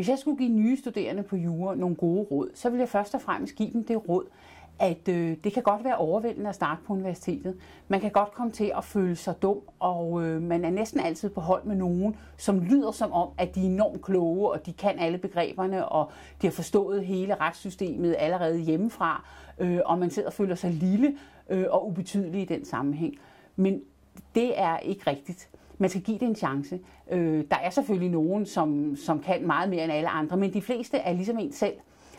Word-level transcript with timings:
Hvis 0.00 0.08
jeg 0.08 0.18
skulle 0.18 0.38
give 0.38 0.48
nye 0.48 0.76
studerende 0.76 1.22
på 1.22 1.36
jura 1.36 1.74
nogle 1.74 1.96
gode 1.96 2.22
råd, 2.30 2.50
så 2.54 2.70
ville 2.70 2.80
jeg 2.80 2.88
først 2.88 3.14
og 3.14 3.20
fremmest 3.20 3.54
give 3.54 3.70
dem 3.72 3.84
det 3.84 4.08
råd, 4.08 4.24
at 4.78 5.08
øh, 5.08 5.36
det 5.44 5.52
kan 5.52 5.62
godt 5.62 5.84
være 5.84 5.96
overvældende 5.96 6.48
at 6.48 6.54
starte 6.54 6.80
på 6.86 6.92
universitetet. 6.92 7.56
Man 7.88 8.00
kan 8.00 8.10
godt 8.10 8.32
komme 8.32 8.52
til 8.52 8.72
at 8.76 8.84
føle 8.84 9.16
sig 9.16 9.42
dum, 9.42 9.58
og 9.78 10.24
øh, 10.24 10.42
man 10.42 10.64
er 10.64 10.70
næsten 10.70 11.00
altid 11.00 11.30
på 11.30 11.40
hold 11.40 11.64
med 11.64 11.76
nogen, 11.76 12.16
som 12.36 12.60
lyder 12.60 12.90
som 12.90 13.12
om, 13.12 13.28
at 13.38 13.54
de 13.54 13.60
er 13.60 13.64
enormt 13.64 14.02
kloge, 14.02 14.50
og 14.50 14.66
de 14.66 14.72
kan 14.72 14.98
alle 14.98 15.18
begreberne, 15.18 15.88
og 15.88 16.10
de 16.42 16.46
har 16.46 16.52
forstået 16.52 17.04
hele 17.04 17.34
retssystemet 17.34 18.16
allerede 18.18 18.58
hjemmefra, 18.58 19.24
øh, 19.58 19.80
og 19.84 19.98
man 19.98 20.10
sidder 20.10 20.28
og 20.28 20.32
føler 20.34 20.54
sig 20.54 20.70
lille 20.70 21.16
øh, 21.50 21.66
og 21.70 21.88
ubetydelig 21.88 22.42
i 22.42 22.44
den 22.44 22.64
sammenhæng. 22.64 23.14
Men 23.56 23.80
det 24.34 24.60
er 24.60 24.78
ikke 24.78 25.10
rigtigt. 25.10 25.50
Man 25.80 25.90
skal 25.90 26.02
give 26.02 26.18
det 26.18 26.28
en 26.28 26.34
chance. 26.36 26.80
Øh, 27.10 27.44
der 27.50 27.56
er 27.56 27.70
selvfølgelig 27.70 28.10
nogen, 28.10 28.46
som, 28.46 28.96
som 28.96 29.20
kan 29.20 29.46
meget 29.46 29.70
mere 29.70 29.84
end 29.84 29.92
alle 29.92 30.08
andre, 30.08 30.36
men 30.36 30.52
de 30.52 30.62
fleste 30.62 30.96
er 30.96 31.12
ligesom 31.12 31.38
en 31.38 31.52
selv. 31.52 31.74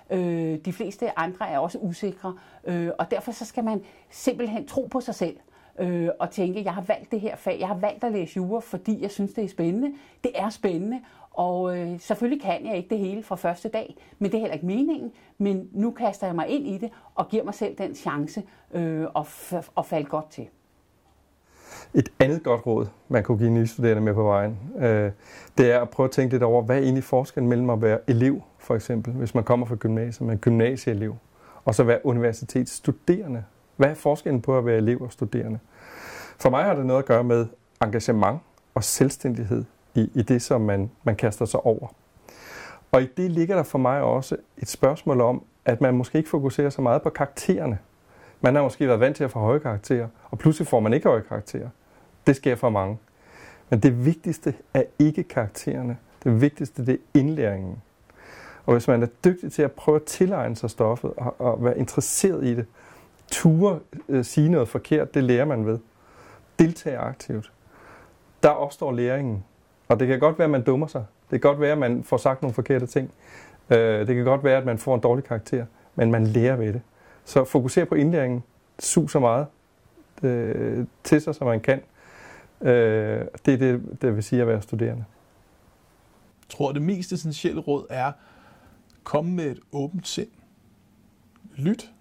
Øh, 0.09 0.57
de 0.65 0.73
fleste 0.73 1.19
andre 1.19 1.49
er 1.49 1.59
også 1.59 1.77
usikre, 1.77 2.35
øh, 2.63 2.89
og 2.99 3.11
derfor 3.11 3.31
så 3.31 3.45
skal 3.45 3.63
man 3.63 3.81
simpelthen 4.09 4.67
tro 4.67 4.87
på 4.91 5.01
sig 5.01 5.15
selv 5.15 5.37
øh, 5.79 6.09
og 6.19 6.29
tænke, 6.29 6.63
jeg 6.63 6.73
har 6.73 6.81
valgt 6.81 7.11
det 7.11 7.19
her 7.21 7.35
fag, 7.35 7.57
jeg 7.59 7.67
har 7.67 7.77
valgt 7.77 8.03
at 8.03 8.11
læse 8.11 8.37
jura, 8.37 8.59
fordi 8.59 9.01
jeg 9.01 9.11
synes, 9.11 9.33
det 9.33 9.43
er 9.43 9.47
spændende. 9.49 9.93
Det 10.23 10.31
er 10.35 10.49
spændende, 10.49 10.99
og 11.31 11.77
øh, 11.77 11.99
selvfølgelig 11.99 12.41
kan 12.41 12.65
jeg 12.65 12.77
ikke 12.77 12.89
det 12.89 12.97
hele 12.99 13.23
fra 13.23 13.35
første 13.35 13.69
dag, 13.69 13.95
men 14.19 14.31
det 14.31 14.37
er 14.37 14.41
heller 14.41 14.53
ikke 14.53 14.65
meningen. 14.65 15.11
Men 15.37 15.69
nu 15.71 15.91
kaster 15.91 16.27
jeg 16.27 16.35
mig 16.35 16.47
ind 16.47 16.67
i 16.67 16.77
det 16.77 16.89
og 17.15 17.29
giver 17.29 17.43
mig 17.43 17.53
selv 17.53 17.77
den 17.77 17.95
chance 17.95 18.43
øh, 18.73 19.07
at, 19.15 19.21
f- 19.21 19.71
at 19.77 19.85
falde 19.85 20.05
godt 20.09 20.29
til. 20.29 20.47
Et 21.93 22.09
andet 22.19 22.43
godt 22.43 22.65
råd, 22.65 22.87
man 23.09 23.23
kunne 23.23 23.37
give 23.37 23.49
nye 23.49 23.67
studerende 23.67 24.01
med 24.01 24.13
på 24.13 24.23
vejen, 24.23 24.59
øh, 24.79 25.11
det 25.57 25.71
er 25.71 25.79
at 25.79 25.89
prøve 25.89 26.05
at 26.05 26.11
tænke 26.11 26.33
lidt 26.33 26.43
over, 26.43 26.61
hvad 26.61 26.77
er 26.77 26.81
egentlig 26.81 27.03
forskellen 27.03 27.49
mellem 27.49 27.69
at 27.69 27.81
være 27.81 27.99
elev, 28.07 28.41
for 28.59 28.75
eksempel, 28.75 29.13
hvis 29.13 29.35
man 29.35 29.43
kommer 29.43 29.65
fra 29.65 29.75
gymnasiet, 29.75 30.27
men 30.27 30.37
gymnasieelev, 30.37 31.15
og 31.65 31.75
så 31.75 31.83
være 31.83 32.05
universitetsstuderende. 32.05 33.43
Hvad 33.75 33.89
er 33.89 33.93
forskellen 33.93 34.41
på 34.41 34.57
at 34.57 34.65
være 34.65 34.77
elev 34.77 35.01
og 35.01 35.11
studerende? 35.11 35.59
For 36.37 36.49
mig 36.49 36.63
har 36.63 36.75
det 36.75 36.85
noget 36.85 36.99
at 36.99 37.05
gøre 37.05 37.23
med 37.23 37.45
engagement 37.83 38.39
og 38.75 38.83
selvstændighed 38.83 39.63
i, 39.95 40.09
i 40.13 40.21
det, 40.21 40.41
som 40.41 40.61
man, 40.61 40.91
man 41.03 41.15
kaster 41.15 41.45
sig 41.45 41.65
over. 41.65 41.87
Og 42.91 43.01
i 43.01 43.07
det 43.17 43.31
ligger 43.31 43.55
der 43.55 43.63
for 43.63 43.77
mig 43.77 44.01
også 44.01 44.37
et 44.57 44.67
spørgsmål 44.67 45.21
om, 45.21 45.43
at 45.65 45.81
man 45.81 45.93
måske 45.93 46.17
ikke 46.17 46.29
fokuserer 46.29 46.69
så 46.69 46.81
meget 46.81 47.01
på 47.01 47.09
karaktererne. 47.09 47.77
Man 48.41 48.55
har 48.55 48.63
måske 48.63 48.87
været 48.87 48.99
vant 48.99 49.15
til 49.15 49.23
at 49.23 49.31
få 49.31 49.39
høje 49.39 49.59
karakterer, 49.59 50.07
og 50.29 50.37
pludselig 50.37 50.67
får 50.67 50.79
man 50.79 50.93
ikke 50.93 51.07
høje 51.07 51.23
karakterer. 51.29 51.69
Det 52.31 52.37
sker 52.37 52.55
for 52.55 52.69
mange. 52.69 52.97
Men 53.69 53.79
det 53.79 54.05
vigtigste 54.05 54.53
er 54.73 54.83
ikke 54.99 55.23
karaktererne. 55.23 55.97
Det 56.23 56.41
vigtigste 56.41 56.85
det 56.85 56.93
er 56.93 57.19
indlæringen. 57.19 57.81
Og 58.65 58.73
hvis 58.73 58.87
man 58.87 59.03
er 59.03 59.07
dygtig 59.25 59.51
til 59.51 59.61
at 59.61 59.71
prøve 59.71 59.95
at 59.95 60.03
tilegne 60.03 60.55
sig 60.55 60.69
stoffet 60.69 61.13
og, 61.17 61.41
og 61.41 61.63
være 61.63 61.77
interesseret 61.77 62.45
i 62.45 62.55
det, 62.55 62.65
ture 63.31 63.79
øh, 64.09 64.25
sige 64.25 64.49
noget 64.49 64.67
forkert, 64.67 65.13
det 65.13 65.23
lærer 65.23 65.45
man 65.45 65.65
ved. 65.65 65.79
Deltage 66.59 66.97
aktivt. 66.97 67.51
Der 68.43 68.49
opstår 68.49 68.91
læringen. 68.91 69.43
Og 69.87 69.99
det 69.99 70.07
kan 70.07 70.19
godt 70.19 70.39
være, 70.39 70.45
at 70.45 70.51
man 70.51 70.63
dummer 70.63 70.87
sig. 70.87 71.05
Det 71.31 71.41
kan 71.41 71.49
godt 71.49 71.59
være, 71.61 71.71
at 71.71 71.77
man 71.77 72.03
får 72.03 72.17
sagt 72.17 72.41
nogle 72.41 72.53
forkerte 72.53 72.85
ting. 72.85 73.11
Øh, 73.69 74.07
det 74.07 74.15
kan 74.15 74.25
godt 74.25 74.43
være, 74.43 74.57
at 74.57 74.65
man 74.65 74.77
får 74.77 74.95
en 74.95 75.01
dårlig 75.01 75.23
karakter. 75.23 75.65
Men 75.95 76.11
man 76.11 76.27
lærer 76.27 76.55
ved 76.55 76.73
det. 76.73 76.81
Så 77.25 77.43
fokuser 77.43 77.85
på 77.85 77.95
indlæringen. 77.95 78.43
Sug 78.79 79.09
så 79.09 79.19
meget 79.19 79.45
øh, 80.23 80.85
til 81.03 81.21
sig, 81.21 81.35
som 81.35 81.47
man 81.47 81.59
kan. 81.59 81.81
Øh, 82.61 83.25
det 83.45 83.53
er 83.53 83.57
det, 83.57 84.01
det 84.01 84.15
vil 84.15 84.23
sige 84.23 84.41
at 84.41 84.47
være 84.47 84.61
studerende. 84.61 85.05
Jeg 86.41 86.49
tror, 86.49 86.71
det 86.71 86.81
mest 86.81 87.11
essentielle 87.11 87.61
råd 87.61 87.85
er, 87.89 88.11
komme 89.03 89.31
med 89.31 89.51
et 89.51 89.59
åbent 89.71 90.07
sind. 90.07 90.29
Lyt 91.55 91.93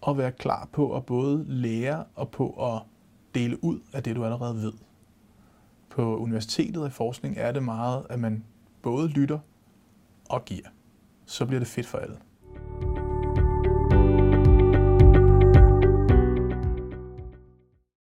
og 0.00 0.18
vær 0.18 0.30
klar 0.30 0.68
på 0.72 0.96
at 0.96 1.06
både 1.06 1.44
lære 1.48 2.04
og 2.14 2.30
på 2.30 2.74
at 2.74 2.82
dele 3.34 3.64
ud 3.64 3.80
af 3.92 4.02
det, 4.02 4.16
du 4.16 4.24
allerede 4.24 4.54
ved. 4.54 4.72
På 5.88 6.16
universitetet 6.18 6.76
og 6.82 6.86
i 6.88 6.90
forskning 6.90 7.36
er 7.38 7.52
det 7.52 7.62
meget, 7.62 8.06
at 8.10 8.18
man 8.18 8.44
både 8.82 9.08
lytter 9.08 9.38
og 10.28 10.44
giver. 10.44 10.68
Så 11.26 11.46
bliver 11.46 11.58
det 11.58 11.68
fedt 11.68 11.86
for 11.86 11.98
alle. 11.98 12.16